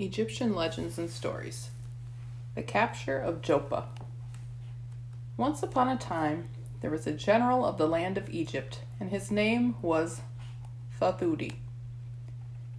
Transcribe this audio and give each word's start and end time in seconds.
Egyptian 0.00 0.54
Legends 0.54 0.96
and 0.96 1.10
Stories 1.10 1.68
The 2.54 2.62
Capture 2.62 3.18
of 3.18 3.42
Joppa. 3.42 3.84
Once 5.36 5.62
upon 5.62 5.90
a 5.90 5.98
time, 5.98 6.48
there 6.80 6.90
was 6.90 7.06
a 7.06 7.12
general 7.12 7.66
of 7.66 7.76
the 7.76 7.86
land 7.86 8.16
of 8.16 8.30
Egypt, 8.30 8.80
and 8.98 9.10
his 9.10 9.30
name 9.30 9.74
was 9.82 10.22
Thuthuti. 10.98 11.56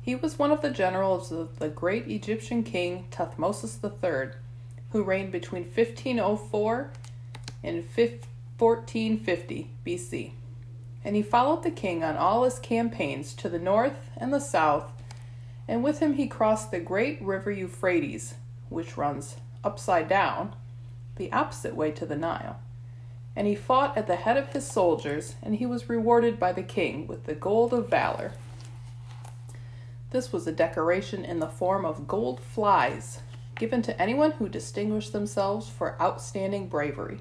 He 0.01 0.15
was 0.15 0.39
one 0.39 0.49
of 0.49 0.63
the 0.63 0.71
generals 0.71 1.31
of 1.31 1.59
the 1.59 1.69
great 1.69 2.07
Egyptian 2.07 2.63
king 2.63 3.05
Thutmosis 3.11 3.77
III, 3.83 4.31
who 4.89 5.03
reigned 5.03 5.31
between 5.31 5.65
1504 5.65 6.89
and 7.63 7.83
1450 7.85 9.69
BC. 9.85 10.31
And 11.03 11.15
he 11.15 11.21
followed 11.21 11.61
the 11.61 11.69
king 11.69 12.03
on 12.03 12.17
all 12.17 12.45
his 12.45 12.57
campaigns 12.57 13.35
to 13.35 13.47
the 13.47 13.59
north 13.59 14.09
and 14.17 14.33
the 14.33 14.39
south 14.39 14.91
and 15.71 15.85
with 15.85 15.99
him 15.99 16.15
he 16.15 16.27
crossed 16.27 16.69
the 16.69 16.81
great 16.81 17.21
river 17.21 17.49
Euphrates, 17.49 18.35
which 18.67 18.97
runs 18.97 19.37
upside 19.63 20.09
down, 20.09 20.53
the 21.15 21.31
opposite 21.31 21.77
way 21.77 21.91
to 21.91 22.05
the 22.05 22.17
Nile. 22.17 22.59
And 23.37 23.47
he 23.47 23.55
fought 23.55 23.95
at 23.95 24.05
the 24.05 24.17
head 24.17 24.35
of 24.35 24.51
his 24.51 24.67
soldiers, 24.67 25.35
and 25.41 25.55
he 25.55 25.65
was 25.65 25.87
rewarded 25.87 26.37
by 26.37 26.51
the 26.51 26.61
king 26.61 27.07
with 27.07 27.23
the 27.23 27.33
gold 27.33 27.71
of 27.71 27.87
valor. 27.87 28.33
This 30.09 30.33
was 30.33 30.45
a 30.45 30.51
decoration 30.51 31.23
in 31.23 31.39
the 31.39 31.47
form 31.47 31.85
of 31.85 32.05
gold 32.05 32.41
flies, 32.41 33.21
given 33.55 33.81
to 33.83 34.01
anyone 34.01 34.31
who 34.31 34.49
distinguished 34.49 35.13
themselves 35.13 35.69
for 35.69 35.95
outstanding 36.01 36.67
bravery. 36.67 37.19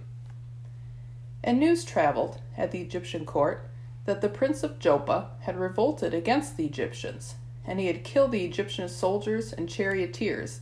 And 1.44 1.60
news 1.60 1.84
traveled 1.84 2.40
at 2.56 2.72
the 2.72 2.80
Egyptian 2.80 3.24
court 3.24 3.70
that 4.06 4.20
the 4.20 4.28
prince 4.28 4.64
of 4.64 4.80
Joppa 4.80 5.30
had 5.42 5.56
revolted 5.56 6.12
against 6.12 6.56
the 6.56 6.66
Egyptians 6.66 7.36
and 7.70 7.78
he 7.78 7.86
had 7.86 8.02
killed 8.02 8.32
the 8.32 8.44
Egyptian 8.44 8.88
soldiers 8.88 9.52
and 9.52 9.68
charioteers, 9.68 10.60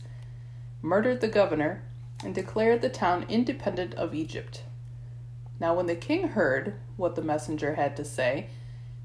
murdered 0.79 1.21
the 1.21 1.27
governor, 1.27 1.81
and 2.23 2.35
declared 2.35 2.83
the 2.83 2.89
town 2.89 3.25
independent 3.27 3.95
of 3.95 4.13
Egypt. 4.13 4.61
Now, 5.59 5.73
when 5.73 5.87
the 5.87 5.95
king 5.95 6.27
heard 6.27 6.75
what 6.97 7.15
the 7.15 7.23
messenger 7.23 7.73
had 7.73 7.97
to 7.97 8.05
say, 8.05 8.49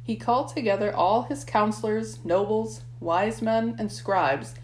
he 0.02 0.16
called 0.16 0.48
together 0.48 0.94
all 0.94 1.22
his 1.22 1.44
counselors, 1.44 2.22
nobles, 2.26 2.82
wise 3.00 3.40
men, 3.40 3.74
and 3.78 3.90
scribes, 3.90 4.54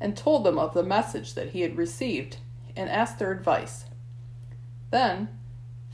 and 0.00 0.16
told 0.16 0.42
them 0.42 0.58
of 0.58 0.72
the 0.72 0.82
message 0.82 1.34
that 1.34 1.50
he 1.50 1.60
had 1.60 1.76
received, 1.76 2.38
and 2.74 2.88
asked 2.88 3.18
their 3.18 3.32
advice. 3.32 3.84
Then 4.90 5.28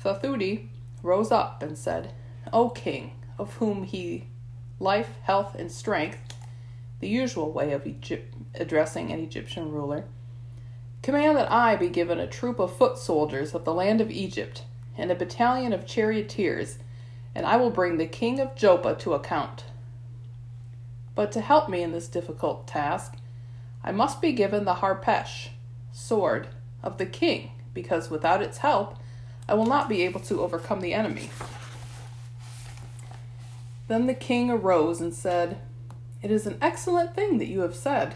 Thuthuti 0.01 0.69
rose 1.03 1.33
up 1.33 1.61
and 1.61 1.77
said, 1.77 2.12
O 2.53 2.69
king, 2.69 3.14
of 3.36 3.55
whom 3.55 3.83
he 3.83 4.29
life, 4.79 5.17
health, 5.23 5.56
and 5.56 5.73
strength, 5.73 6.19
the 7.05 7.11
usual 7.11 7.53
way 7.53 7.75
of 7.75 7.87
Egypt, 7.87 8.35
addressing 8.55 9.13
an 9.13 9.21
Egyptian 9.21 9.71
ruler. 9.71 10.07
Command 11.03 11.37
that 11.37 11.53
I 11.53 11.77
be 11.77 11.91
given 11.91 12.19
a 12.19 12.27
troop 12.27 12.59
of 12.59 12.75
foot 12.75 12.97
soldiers 12.97 13.55
of 13.55 13.67
the 13.67 13.75
land 13.75 14.01
of 14.01 14.11
Egypt, 14.11 14.63
and 14.97 15.11
a 15.11 15.15
battalion 15.15 15.75
of 15.75 15.85
charioteers, 15.85 16.79
and 17.35 17.45
I 17.45 17.59
will 17.59 17.69
bring 17.69 17.99
the 17.99 18.07
king 18.07 18.41
of 18.41 18.57
Joppa 18.57 18.95
to 19.01 19.13
account. 19.13 19.65
But 21.15 21.31
to 21.33 21.43
help 21.43 21.69
me 21.69 21.83
in 21.83 21.93
this 21.93 22.09
difficult 22.09 22.67
task, 22.67 23.17
I 23.85 23.93
must 23.93 24.23
be 24.23 24.33
given 24.33 24.65
the 24.65 24.77
harpesh, 24.77 25.51
sword, 25.93 26.49
of 26.83 26.97
the 26.97 27.05
king, 27.05 27.51
because 27.75 28.09
without 28.09 28.41
its 28.41 28.59
help, 28.59 28.97
I 29.47 29.53
will 29.53 29.67
not 29.67 29.91
be 29.91 30.05
able 30.05 30.21
to 30.21 30.41
overcome 30.41 30.81
the 30.81 30.95
enemy. 30.95 31.29
Then 33.89 34.07
the 34.07 34.15
king 34.15 34.51
arose 34.51 35.03
and 35.03 35.13
said, 35.13 35.61
it 36.25 36.30
is 36.30 36.47
an 36.47 36.56
excellent 36.62 37.14
thing 37.14 37.36
that 37.36 37.50
you 37.50 37.61
have 37.61 37.77
said. 37.77 38.14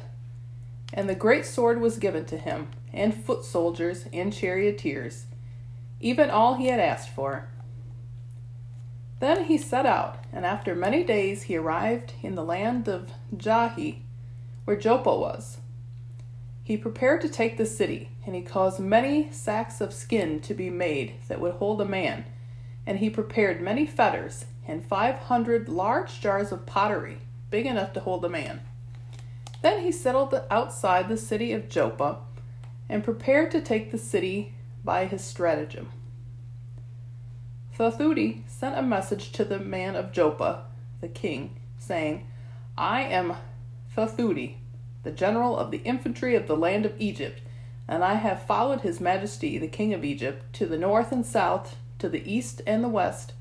And 0.95 1.11
the 1.11 1.15
great 1.15 1.45
sword 1.45 1.79
was 1.79 1.99
given 1.99 2.25
to 2.25 2.39
him, 2.39 2.69
and 2.91 3.15
foot 3.15 3.45
soldiers, 3.45 4.07
and 4.15 4.33
charioteers, 4.33 5.27
even 6.01 6.31
all 6.31 6.55
he 6.55 6.69
had 6.69 6.81
asked 6.81 7.11
for. 7.11 7.49
Then 9.21 9.45
he 9.45 9.59
set 9.59 9.85
out, 9.85 10.25
and 10.33 10.47
after 10.47 10.75
many 10.75 11.05
days 11.05 11.43
he 11.43 11.57
arrived 11.57 12.15
in 12.23 12.35
the 12.35 12.43
land 12.43 12.89
of 12.89 13.13
Jahi, 13.37 13.99
where 14.65 14.79
Joppa 14.79 15.15
was. 15.15 15.59
He 16.65 16.79
prepared 16.79 17.21
to 17.21 17.29
take 17.29 17.59
the 17.59 17.67
city, 17.67 18.09
and 18.25 18.35
he 18.35 18.41
caused 18.41 18.81
many 18.81 19.31
sacks 19.33 19.83
of 19.83 19.93
skin 19.93 20.41
to 20.41 20.55
be 20.55 20.71
made 20.71 21.17
that 21.29 21.43
would 21.43 21.57
hold 21.57 21.83
a 21.83 21.85
man, 21.85 22.25
and 22.87 23.01
he 23.01 23.11
prepared 23.11 23.61
many 23.61 23.85
fetters, 23.85 24.47
and 24.67 24.83
five 24.83 25.17
hundred 25.17 25.69
large 25.69 26.23
jars 26.23 26.53
of 26.53 26.65
pottery 26.65 27.19
big 27.51 27.67
enough 27.67 27.93
to 27.95 28.01
hold 28.01 28.25
a 28.25 28.29
man. 28.29 28.61
Then 29.63 29.83
he 29.83 29.93
settled 29.93 30.41
outside 30.51 31.09
the 31.09 31.17
city 31.17 31.53
of 31.53 31.69
Joppa 31.69 32.19
and 32.89 33.05
prepared 33.05 33.51
to 33.51 33.61
take 33.61 33.91
the 33.91 33.99
city 33.99 34.55
by 34.85 35.07
his 35.07 35.23
stratagem. 35.23 35.91
Thuthuti 37.77 38.43
sent 38.49 38.77
a 38.77 38.83
message 38.83 39.33
to 39.33 39.45
the 39.45 39.59
man 39.59 39.95
of 39.95 40.13
Joppa, 40.13 40.65
the 41.01 41.09
king, 41.09 41.57
saying, 41.79 42.27
I 42.77 43.03
am 43.03 43.35
Thuthuti, 43.97 44.57
the 45.03 45.13
general 45.13 45.57
of 45.57 45.71
the 45.71 45.83
infantry 45.85 46.35
of 46.35 46.47
the 46.47 46.57
land 46.57 46.87
of 46.87 46.95
Egypt, 46.99 47.41
and 47.87 48.05
I 48.05 48.15
have 48.15 48.43
followed 48.43 48.81
his 48.81 49.01
majesty, 49.01 49.59
the 49.59 49.69
king 49.69 49.95
of 49.95 50.05
Egypt, 50.05 50.53
to 50.55 50.67
the 50.67 50.79
north 50.79 51.13
and 51.13 51.25
south, 51.25 51.77
to 51.99 52.09
the 52.09 52.31
east 52.31 52.63
and 52.67 52.83
the 52.83 52.89
west, 52.89 53.33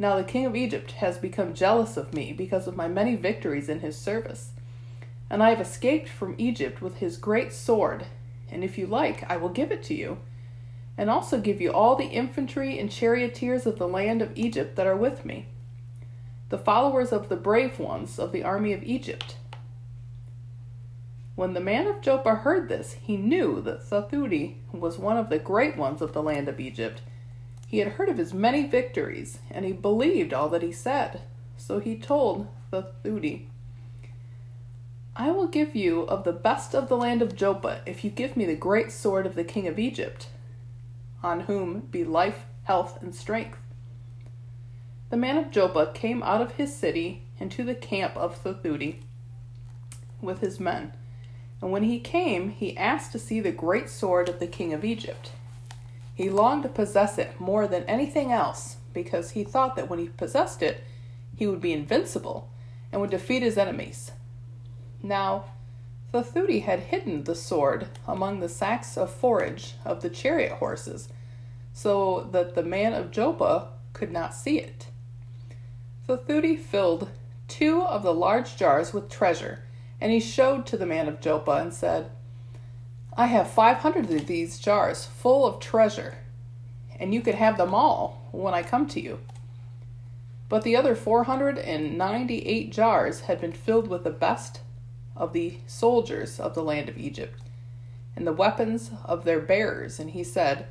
now 0.00 0.16
the 0.16 0.24
king 0.24 0.46
of 0.46 0.56
Egypt 0.56 0.92
has 0.92 1.18
become 1.18 1.52
jealous 1.52 1.98
of 1.98 2.14
me 2.14 2.32
because 2.32 2.66
of 2.66 2.74
my 2.74 2.88
many 2.88 3.16
victories 3.16 3.68
in 3.68 3.80
his 3.80 3.98
service. 3.98 4.52
And 5.28 5.42
I 5.42 5.50
have 5.50 5.60
escaped 5.60 6.08
from 6.08 6.34
Egypt 6.38 6.80
with 6.80 6.96
his 6.96 7.18
great 7.18 7.52
sword, 7.52 8.06
and 8.50 8.64
if 8.64 8.78
you 8.78 8.86
like, 8.86 9.30
I 9.30 9.36
will 9.36 9.50
give 9.50 9.70
it 9.70 9.82
to 9.84 9.94
you, 9.94 10.16
and 10.96 11.10
also 11.10 11.38
give 11.38 11.60
you 11.60 11.70
all 11.70 11.96
the 11.96 12.06
infantry 12.06 12.78
and 12.78 12.90
charioteers 12.90 13.66
of 13.66 13.78
the 13.78 13.86
land 13.86 14.22
of 14.22 14.32
Egypt 14.34 14.74
that 14.76 14.86
are 14.86 14.96
with 14.96 15.26
me, 15.26 15.48
the 16.48 16.56
followers 16.56 17.12
of 17.12 17.28
the 17.28 17.36
brave 17.36 17.78
ones 17.78 18.18
of 18.18 18.32
the 18.32 18.42
army 18.42 18.72
of 18.72 18.82
Egypt. 18.82 19.36
When 21.36 21.52
the 21.52 21.60
man 21.60 21.86
of 21.86 22.00
Joppa 22.00 22.36
heard 22.36 22.70
this, 22.70 22.94
he 23.02 23.18
knew 23.18 23.60
that 23.60 23.82
Thuthuti 23.82 24.54
was 24.72 24.98
one 24.98 25.18
of 25.18 25.28
the 25.28 25.38
great 25.38 25.76
ones 25.76 26.00
of 26.00 26.14
the 26.14 26.22
land 26.22 26.48
of 26.48 26.58
Egypt 26.58 27.02
he 27.70 27.78
had 27.78 27.92
heard 27.92 28.08
of 28.08 28.18
his 28.18 28.34
many 28.34 28.66
victories, 28.66 29.38
and 29.48 29.64
he 29.64 29.70
believed 29.70 30.34
all 30.34 30.48
that 30.48 30.60
he 30.60 30.72
said. 30.72 31.20
So 31.56 31.78
he 31.78 31.94
told 31.94 32.48
Thuthuti, 32.72 33.46
I 35.14 35.30
will 35.30 35.46
give 35.46 35.76
you 35.76 36.00
of 36.02 36.24
the 36.24 36.32
best 36.32 36.74
of 36.74 36.88
the 36.88 36.96
land 36.96 37.22
of 37.22 37.36
Joppa 37.36 37.82
if 37.86 38.02
you 38.02 38.10
give 38.10 38.36
me 38.36 38.44
the 38.44 38.56
great 38.56 38.90
sword 38.90 39.24
of 39.24 39.36
the 39.36 39.44
king 39.44 39.68
of 39.68 39.78
Egypt, 39.78 40.30
on 41.22 41.42
whom 41.42 41.82
be 41.92 42.02
life, 42.02 42.44
health, 42.64 43.00
and 43.00 43.14
strength. 43.14 43.58
The 45.10 45.16
man 45.16 45.38
of 45.38 45.52
Joppa 45.52 45.92
came 45.94 46.24
out 46.24 46.42
of 46.42 46.54
his 46.54 46.74
city 46.74 47.22
into 47.38 47.62
the 47.62 47.76
camp 47.76 48.16
of 48.16 48.42
Thuthuti 48.42 48.96
with 50.20 50.40
his 50.40 50.58
men. 50.58 50.92
And 51.62 51.70
when 51.70 51.84
he 51.84 52.00
came, 52.00 52.50
he 52.50 52.76
asked 52.76 53.12
to 53.12 53.20
see 53.20 53.38
the 53.38 53.52
great 53.52 53.88
sword 53.88 54.28
of 54.28 54.40
the 54.40 54.48
king 54.48 54.72
of 54.72 54.84
Egypt. 54.84 55.30
He 56.20 56.28
longed 56.28 56.64
to 56.64 56.68
possess 56.68 57.16
it 57.16 57.40
more 57.40 57.66
than 57.66 57.84
anything 57.84 58.30
else 58.30 58.76
because 58.92 59.30
he 59.30 59.42
thought 59.42 59.74
that 59.76 59.88
when 59.88 59.98
he 59.98 60.08
possessed 60.08 60.60
it, 60.60 60.84
he 61.34 61.46
would 61.46 61.62
be 61.62 61.72
invincible 61.72 62.50
and 62.92 63.00
would 63.00 63.08
defeat 63.08 63.42
his 63.42 63.56
enemies. 63.56 64.12
Now, 65.02 65.46
Thuthuti 66.12 66.60
had 66.60 66.80
hidden 66.80 67.24
the 67.24 67.34
sword 67.34 67.88
among 68.06 68.40
the 68.40 68.50
sacks 68.50 68.98
of 68.98 69.10
forage 69.10 69.76
of 69.82 70.02
the 70.02 70.10
chariot 70.10 70.52
horses, 70.52 71.08
so 71.72 72.28
that 72.32 72.54
the 72.54 72.62
man 72.62 72.92
of 72.92 73.10
Joppa 73.10 73.68
could 73.94 74.12
not 74.12 74.34
see 74.34 74.58
it. 74.58 74.88
Thuthuti 76.06 76.58
filled 76.58 77.08
two 77.48 77.80
of 77.80 78.02
the 78.02 78.12
large 78.12 78.58
jars 78.58 78.92
with 78.92 79.08
treasure, 79.08 79.60
and 80.02 80.12
he 80.12 80.20
showed 80.20 80.66
to 80.66 80.76
the 80.76 80.84
man 80.84 81.08
of 81.08 81.22
Joppa 81.22 81.52
and 81.52 81.72
said, 81.72 82.10
I 83.16 83.26
have 83.26 83.50
500 83.50 84.10
of 84.10 84.26
these 84.26 84.58
jars 84.58 85.04
full 85.04 85.44
of 85.44 85.60
treasure, 85.60 86.18
and 86.98 87.12
you 87.12 87.20
could 87.20 87.34
have 87.34 87.56
them 87.56 87.74
all 87.74 88.28
when 88.30 88.54
I 88.54 88.62
come 88.62 88.86
to 88.88 89.00
you. 89.00 89.18
But 90.48 90.62
the 90.62 90.76
other 90.76 90.94
498 90.94 92.72
jars 92.72 93.20
had 93.22 93.40
been 93.40 93.52
filled 93.52 93.88
with 93.88 94.04
the 94.04 94.10
best 94.10 94.60
of 95.16 95.32
the 95.32 95.58
soldiers 95.66 96.40
of 96.40 96.54
the 96.54 96.62
land 96.62 96.88
of 96.88 96.98
Egypt, 96.98 97.40
and 98.16 98.26
the 98.26 98.32
weapons 98.32 98.90
of 99.04 99.24
their 99.24 99.40
bearers. 99.40 100.00
And 100.00 100.10
he 100.10 100.24
said, 100.24 100.66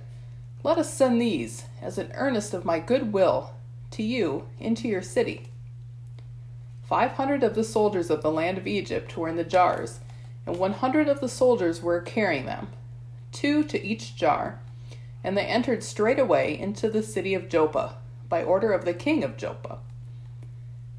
Let 0.63 0.77
us 0.77 0.94
send 0.94 1.21
these 1.21 1.65
as 1.81 1.97
an 1.97 2.12
earnest 2.13 2.53
of 2.53 2.65
my 2.65 2.80
good 2.80 3.13
will 3.13 3.51
to 3.92 4.03
you 4.03 4.47
into 4.59 4.88
your 4.88 5.01
city. 5.01 5.47
Five 6.83 7.12
hundred 7.12 7.44
of 7.44 7.53
the 7.53 7.63
soldiers 7.63 8.09
of 8.09 8.21
the 8.21 8.31
land 8.31 8.57
of 8.57 8.65
Egypt 8.65 9.15
were 9.15 9.30
in 9.30 9.35
the 9.35 9.44
jars 9.44 10.00
and 10.45 10.57
one 10.57 10.74
hundred 10.74 11.07
of 11.07 11.19
the 11.19 11.30
soldiers 11.30 11.81
were 11.81 12.01
carrying 12.01 12.45
them, 12.45 12.69
two 13.31 13.63
to 13.63 13.83
each 13.83 14.15
jar. 14.15 14.59
And 15.24 15.38
they 15.38 15.45
entered 15.45 15.83
straightway 15.83 16.57
into 16.57 16.89
the 16.89 17.03
city 17.03 17.33
of 17.33 17.50
Joppa, 17.50 17.95
by 18.30 18.44
order 18.44 18.71
of 18.71 18.86
the 18.86 18.94
king 18.94 19.24
of 19.24 19.38
Joppa. 19.38 19.80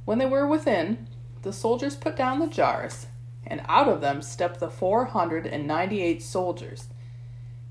When 0.05 0.19
they 0.19 0.27
were 0.27 0.47
within, 0.47 1.07
the 1.43 1.53
soldiers 1.53 1.97
put 1.97 2.17
down 2.17 2.39
the 2.39 2.47
jars, 2.47 3.07
and 3.47 3.63
out 3.67 3.89
of 3.89 4.01
them 4.01 4.21
stepped 4.21 4.61
the 4.61 4.69
four 4.69 5.07
hundred 5.07 5.47
and 5.47 5.67
ninety 5.67 6.03
eight 6.03 6.23
soldiers. 6.23 6.89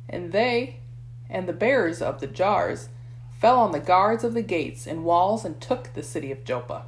And 0.10 0.32
they 0.32 0.78
and 1.30 1.48
the 1.48 1.54
bearers 1.54 2.02
of 2.02 2.20
the 2.20 2.28
jars 2.28 2.90
fell 3.40 3.60
on 3.60 3.72
the 3.72 3.80
guards 3.80 4.24
of 4.24 4.34
the 4.34 4.42
gates 4.42 4.88
and 4.88 5.06
walls 5.06 5.46
and 5.46 5.62
took 5.62 5.94
the 5.94 6.02
city 6.02 6.32
of 6.32 6.44
Joppa. 6.44 6.86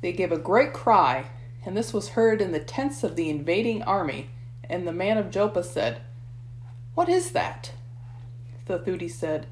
They 0.00 0.12
gave 0.12 0.32
a 0.32 0.38
great 0.38 0.72
cry, 0.72 1.26
and 1.64 1.76
this 1.76 1.92
was 1.92 2.10
heard 2.10 2.40
in 2.40 2.52
the 2.52 2.60
tents 2.60 3.04
of 3.04 3.16
the 3.16 3.28
invading 3.28 3.82
army. 3.82 4.30
And 4.64 4.86
the 4.86 4.92
man 4.92 5.18
of 5.18 5.30
Joppa 5.30 5.62
said, 5.62 6.00
What 6.94 7.08
is 7.08 7.32
that? 7.32 7.72
Thuthuti 8.66 9.10
said, 9.10 9.46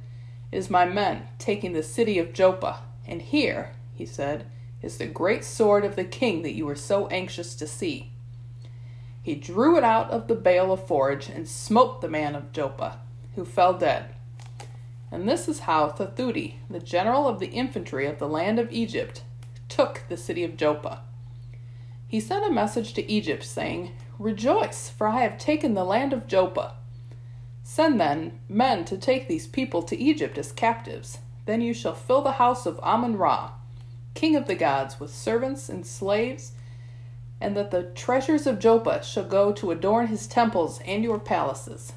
Is 0.50 0.70
my 0.70 0.84
men 0.84 1.28
taking 1.38 1.72
the 1.72 1.82
city 1.82 2.18
of 2.18 2.32
Joppa. 2.32 2.80
And 3.06 3.22
here, 3.22 3.72
he 3.94 4.06
said, 4.06 4.46
is 4.80 4.98
the 4.98 5.06
great 5.06 5.44
sword 5.44 5.84
of 5.84 5.96
the 5.96 6.04
king 6.04 6.42
that 6.42 6.54
you 6.54 6.64
were 6.64 6.76
so 6.76 7.08
anxious 7.08 7.54
to 7.56 7.66
see. 7.66 8.12
He 9.22 9.34
drew 9.34 9.76
it 9.76 9.84
out 9.84 10.10
of 10.10 10.28
the 10.28 10.34
bale 10.34 10.72
of 10.72 10.86
forage 10.86 11.28
and 11.28 11.48
smote 11.48 12.00
the 12.00 12.08
man 12.08 12.34
of 12.34 12.52
Joppa, 12.52 13.00
who 13.34 13.44
fell 13.44 13.74
dead. 13.74 14.14
And 15.10 15.28
this 15.28 15.48
is 15.48 15.60
how 15.60 15.88
Thuthuti, 15.88 16.54
the 16.70 16.78
general 16.78 17.26
of 17.26 17.40
the 17.40 17.48
infantry 17.48 18.06
of 18.06 18.18
the 18.18 18.28
land 18.28 18.58
of 18.58 18.70
Egypt, 18.70 19.22
took 19.68 20.02
the 20.08 20.16
city 20.16 20.44
of 20.44 20.56
Joppa. 20.56 21.02
He 22.08 22.20
sent 22.20 22.46
a 22.46 22.50
message 22.50 22.94
to 22.94 23.10
Egypt, 23.10 23.44
saying, 23.44 23.92
Rejoice, 24.18 24.88
for 24.88 25.06
I 25.06 25.20
have 25.20 25.36
taken 25.36 25.74
the 25.74 25.84
land 25.84 26.14
of 26.14 26.26
Joppa. 26.26 26.72
Send 27.62 28.00
then 28.00 28.40
men 28.48 28.86
to 28.86 28.96
take 28.96 29.28
these 29.28 29.46
people 29.46 29.82
to 29.82 29.96
Egypt 29.96 30.38
as 30.38 30.50
captives. 30.50 31.18
Then 31.44 31.60
you 31.60 31.74
shall 31.74 31.94
fill 31.94 32.22
the 32.22 32.32
house 32.32 32.64
of 32.64 32.80
Amun 32.82 33.18
Ra, 33.18 33.52
king 34.14 34.34
of 34.34 34.46
the 34.46 34.54
gods, 34.54 34.98
with 34.98 35.14
servants 35.14 35.68
and 35.68 35.86
slaves, 35.86 36.52
and 37.42 37.54
that 37.56 37.70
the 37.70 37.84
treasures 37.84 38.46
of 38.46 38.58
Joppa 38.58 39.04
shall 39.04 39.24
go 39.24 39.52
to 39.52 39.70
adorn 39.70 40.06
his 40.06 40.26
temples 40.26 40.80
and 40.86 41.04
your 41.04 41.18
palaces. 41.18 41.92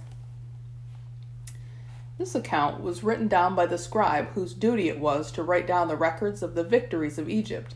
This 2.18 2.36
account 2.36 2.81
was 2.81 3.04
written 3.04 3.30
down 3.30 3.56
by 3.56 3.66
the 3.66 3.78
scribe 3.78 4.28
whose 4.34 4.54
duty 4.54 4.90
it 4.90 5.00
was 5.00 5.31
to 5.31 5.42
write 5.42 5.66
down 5.66 5.88
the 5.88 5.96
records 5.96 6.44
of 6.44 6.54
the 6.54 6.63
victories 6.66 7.18
of 7.18 7.30
Egypt, 7.30 7.75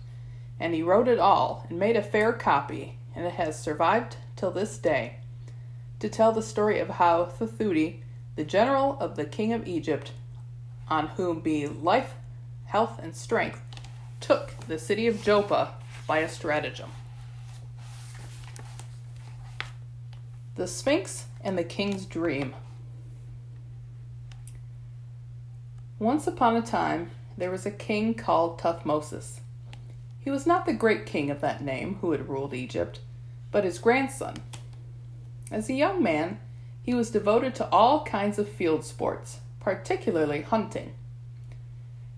and 0.60 0.74
he 0.74 0.82
wrote 0.82 1.08
it 1.08 1.20
all 1.20 1.66
and 1.70 1.80
made 1.80 1.96
a 1.96 2.02
fair 2.02 2.34
copy, 2.34 2.98
and 3.16 3.26
it 3.26 3.34
has 3.34 3.60
survived 3.60 4.18
till 4.36 4.52
this 4.52 4.78
day, 4.78 5.18
to 6.00 6.10
tell 6.10 6.32
the 6.32 6.42
story 6.42 6.80
of 6.80 6.90
how 6.90 7.26
Thuthuti, 7.26 8.02
the 8.36 8.44
general 8.44 8.98
of 9.00 9.16
the 9.16 9.26
king 9.26 9.54
of 9.54 9.68
Egypt, 9.68 10.12
on 10.88 11.08
whom 11.08 11.40
be 11.40 11.68
life, 11.68 12.14
health, 12.66 13.00
and 13.02 13.16
strength, 13.16 13.62
took 14.20 14.52
the 14.68 14.80
city 14.80 15.08
of 15.08 15.22
Joppa 15.22 15.76
by 16.08 16.20
a 16.20 16.30
stratagem. 16.30 16.92
The 20.56 20.68
Sphinx 20.68 21.26
and 21.44 21.58
the 21.58 21.64
King's 21.64 22.06
Dream. 22.06 22.56
Once 26.00 26.28
upon 26.28 26.56
a 26.56 26.62
time, 26.62 27.12
there 27.38 27.52
was 27.52 27.66
a 27.66 27.72
king 27.72 28.14
called 28.14 28.60
Tuthmosis. 28.60 29.40
He 30.26 30.30
was 30.30 30.46
not 30.46 30.66
the 30.66 30.74
great 30.74 31.06
king 31.06 31.32
of 31.32 31.40
that 31.40 31.64
name 31.64 32.00
who 32.02 32.12
had 32.12 32.28
ruled 32.28 32.54
Egypt, 32.54 33.00
but 33.52 33.64
his 33.64 33.80
grandson. 33.80 34.36
As 35.50 35.70
a 35.70 35.74
young 35.74 36.04
man, 36.04 36.40
he 36.84 36.94
was 36.94 37.10
devoted 37.10 37.56
to 37.56 37.70
all 37.70 38.04
kinds 38.04 38.38
of 38.38 38.50
field 38.50 38.84
sports, 38.84 39.40
particularly 39.62 40.42
hunting. 40.42 40.96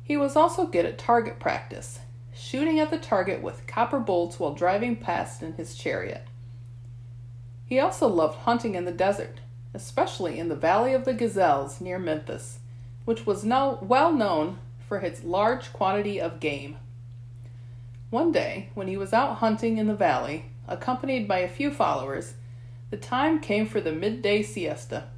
He 0.04 0.18
was 0.18 0.36
also 0.36 0.66
good 0.66 0.86
at 0.86 0.98
target 0.98 1.40
practice, 1.40 2.00
shooting 2.34 2.80
at 2.80 2.90
the 2.90 2.98
target 2.98 3.44
with 3.44 3.68
copper 3.68 4.00
bolts 4.00 4.40
while 4.40 4.56
driving 4.56 4.96
past 4.96 5.44
in 5.44 5.54
his 5.54 5.76
chariot. 5.76 6.26
He 7.68 7.80
also 7.80 8.08
loved 8.08 8.40
hunting 8.40 8.74
in 8.74 8.86
the 8.86 8.92
desert, 8.92 9.42
especially 9.76 10.40
in 10.40 10.50
the 10.50 10.56
Valley 10.56 10.94
of 10.94 11.06
the 11.06 11.14
Gazelles 11.14 11.80
near 11.80 12.00
Memphis 12.00 12.58
which 13.08 13.26
was 13.26 13.46
now 13.46 13.80
well 13.82 14.12
known 14.12 14.58
for 14.86 14.98
its 14.98 15.24
large 15.24 15.72
quantity 15.72 16.20
of 16.20 16.42
game. 16.42 16.76
One 18.10 18.32
day, 18.32 18.70
when 18.74 18.88
he 18.88 18.96
was 18.96 19.12
out 19.12 19.38
hunting 19.38 19.78
in 19.78 19.88
the 19.88 19.96
valley, 19.96 20.46
accompanied 20.66 21.28
by 21.28 21.40
a 21.40 21.50
few 21.50 21.72
followers, 21.72 22.36
the 22.90 22.96
time 22.96 23.42
came 23.42 23.66
for 23.66 23.82
the 23.82 23.92
midday 23.92 24.44
siesta. 24.44 25.10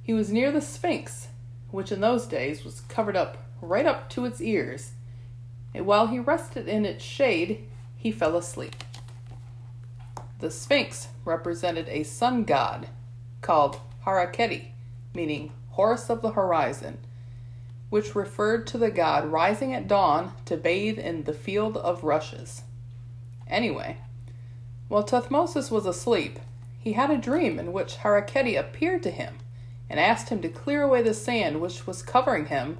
He 0.00 0.12
was 0.12 0.32
near 0.32 0.52
the 0.52 0.60
Sphinx, 0.60 1.28
which 1.70 1.90
in 1.90 2.00
those 2.00 2.26
days 2.26 2.64
was 2.64 2.82
covered 2.82 3.16
up 3.16 3.38
right 3.60 3.86
up 3.86 4.08
to 4.10 4.24
its 4.24 4.40
ears, 4.40 4.92
and 5.74 5.84
while 5.84 6.06
he 6.06 6.20
rested 6.20 6.68
in 6.68 6.86
its 6.86 7.04
shade, 7.04 7.66
he 7.96 8.12
fell 8.12 8.36
asleep. 8.36 8.76
The 10.38 10.50
Sphinx 10.50 11.08
represented 11.24 11.88
a 11.88 12.04
sun 12.04 12.44
god 12.44 12.88
called 13.40 13.80
Haraketi, 14.06 14.68
meaning 15.12 15.52
Horus 15.70 16.08
of 16.08 16.22
the 16.22 16.32
horizon, 16.32 16.98
which 17.90 18.14
referred 18.14 18.66
to 18.66 18.78
the 18.78 18.90
god 18.90 19.26
rising 19.26 19.74
at 19.74 19.86
dawn 19.86 20.32
to 20.46 20.56
bathe 20.56 20.98
in 20.98 21.24
the 21.24 21.32
field 21.32 21.76
of 21.76 22.04
rushes. 22.04 22.62
Anyway, 23.46 23.98
while 24.88 25.04
Tuthmosis 25.04 25.70
was 25.70 25.86
asleep, 25.86 26.38
he 26.78 26.94
had 26.94 27.10
a 27.10 27.18
dream 27.18 27.58
in 27.58 27.72
which 27.72 27.98
Haraketi 27.98 28.58
appeared 28.58 29.02
to 29.02 29.10
him 29.10 29.38
and 29.88 30.00
asked 30.00 30.30
him 30.30 30.40
to 30.40 30.48
clear 30.48 30.82
away 30.82 31.02
the 31.02 31.12
sand 31.12 31.60
which 31.60 31.86
was 31.86 32.02
covering 32.02 32.46
him 32.46 32.78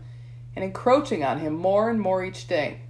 and 0.57 0.65
encroaching 0.65 1.25
on 1.25 1.41
him 1.41 1.55
more 1.55 1.91
and 1.91 2.01
more 2.01 2.25
each 2.25 2.47
day. 2.47 2.81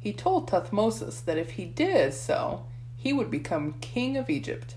He 0.00 0.12
told 0.12 0.48
Tuthmosis 0.48 1.24
that 1.24 1.38
if 1.38 1.52
he 1.52 1.64
did 1.64 2.12
so, 2.14 2.66
he 2.96 3.12
would 3.12 3.30
become 3.30 3.74
king 3.80 4.16
of 4.16 4.28
Egypt. 4.28 4.74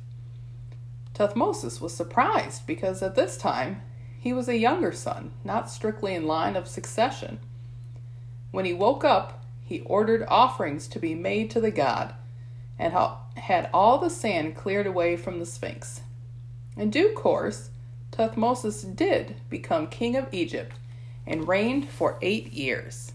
Tuthmosis 1.15 1.81
was 1.81 1.94
surprised 1.94 2.68
because 2.68 3.01
at 3.01 3.15
this 3.15 3.38
time 3.38 3.81
he 4.25 4.33
was 4.33 4.50
a 4.50 4.57
younger 4.57 4.92
son, 4.92 5.30
not 5.44 5.69
strictly 5.69 6.16
in 6.16 6.25
line 6.25 6.56
of 6.56 6.68
succession. 6.68 7.38
When 8.50 8.66
he 8.66 8.74
woke 8.74 9.04
up, 9.04 9.45
he 9.63 9.81
ordered 9.81 10.25
offerings 10.27 10.88
to 10.88 11.00
be 11.00 11.13
made 11.13 11.51
to 11.51 11.62
the 11.62 11.69
god, 11.69 12.16
and 12.80 12.92
had 13.36 13.69
all 13.72 14.00
the 14.00 14.10
sand 14.10 14.56
cleared 14.56 14.88
away 14.88 15.16
from 15.16 15.38
the 15.38 15.45
Sphinx. 15.45 16.01
In 16.75 16.89
due 16.89 17.13
course, 17.13 17.69
Tuthmosis 18.12 18.81
did 18.95 19.36
become 19.48 19.86
king 19.86 20.16
of 20.16 20.33
Egypt 20.33 20.75
and 21.28 21.48
reigned 21.48 21.88
for 21.88 22.18
eight 22.24 22.51
years. 22.51 23.12